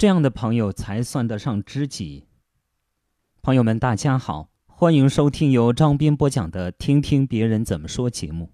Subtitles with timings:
[0.00, 2.24] 这样的朋友才算得上知己。
[3.42, 8.50] 朋友们，大家好，欢迎收听由张斌播讲的《听听别人怎么说》节目。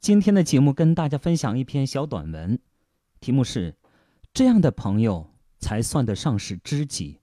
[0.00, 2.58] 今天的节目跟大家分享一篇小短文，
[3.20, 3.76] 题目是
[4.34, 7.20] “这样的朋友才算得上是知己”。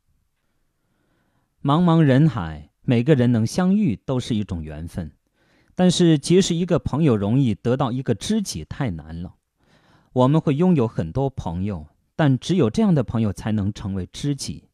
[1.61, 5.11] 茫茫人海，每个人能相遇都是一种缘分，
[5.75, 9.35] 但是结识一个朋友容易，得到一个知己太难了。
[10.13, 11.87] 我们会拥有很多朋友，
[12.17, 14.65] 但只有这样的朋友才能成为知己。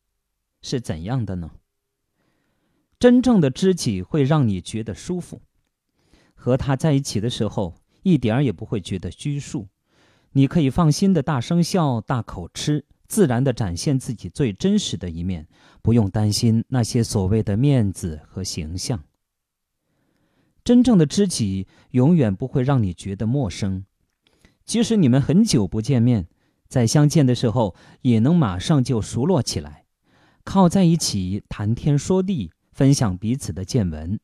[0.64, 1.52] 是怎样的呢？
[2.98, 5.42] 真正的知己会让你觉得舒服，
[6.34, 9.68] 和他在一起的时候，一点儿也不会觉得拘束。
[10.32, 15.48] 你可以放心的大声笑、大口吃，自然的展现自己最真实的一面，
[15.82, 19.04] 不用担心那些所谓的面子和形象。
[20.64, 23.86] 真正的知己永远不会让你觉得陌生。
[24.64, 26.28] 即使你们很久不见面，
[26.74, 29.86] 在相见的时候也能马上就熟络起来，
[30.44, 34.20] 靠在一起谈天说地，分享彼此的见闻，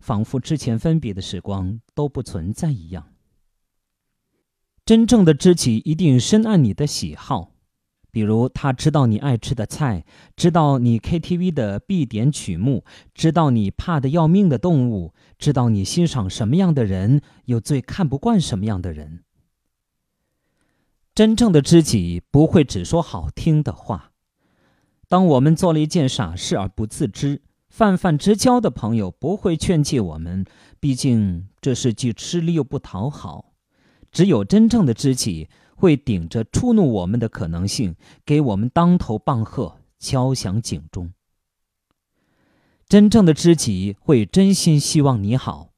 [0.00, 3.12] 仿佛之前分别的时光都不存在一样。
[4.84, 7.52] 真正的知己一定深谙你的喜好，
[8.10, 19.22] 比如他知道你爱吃的菜，知道你 KTV 的必点曲目，知道你怕的要命的动物，知道你欣赏什么样的人，又最看不惯什么样的人。
[21.16, 24.12] 真正的知己不会只说好听的话。
[25.08, 30.44] 当我们做了一件傻事而不自知，泛泛之交的朋友不会劝诫我们，
[30.78, 33.54] 毕竟这是既吃力又不讨好。
[34.12, 41.14] 只有真正的知己会顶着触怒我们的可能性，给我们当头棒喝，敲响警钟。
[42.86, 45.70] 真正的知己会真心希望你好。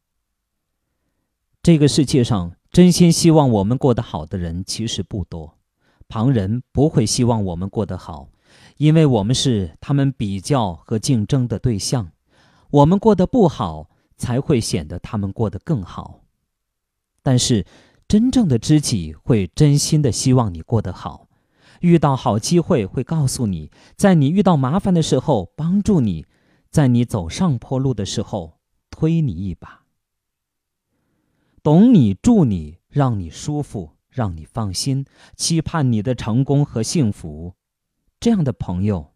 [1.62, 2.58] 这个世界上。
[2.70, 5.58] 真心希望我们过得好的人其实不多，
[6.06, 8.28] 旁人不会希望我们过得好，
[8.77, 12.12] 因为我们是他们比较和竞争的对象。
[12.70, 16.20] 我们过得不好，才会显得他们过得更好。
[17.23, 17.67] 但是，
[18.06, 21.29] 真正的知己会真心的希望你过得好，
[21.80, 26.27] 遇到好机会会告诉你，在你遇到麻烦的时候帮助你，
[26.70, 28.58] 在你走上坡路的时候
[28.90, 29.87] 推你一把。
[31.63, 35.05] 懂你、助你、让你舒服、让你放心、
[35.36, 37.55] 期盼你的成功和幸福，
[38.20, 39.14] 这样的朋友，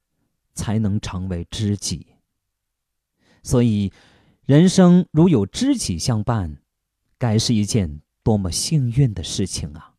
[0.54, 2.08] 才能成为知己。
[3.42, 3.92] 所以，
[4.44, 6.58] 人生如有知己相伴，
[7.19, 9.91] 该是一件多么幸运的事情啊！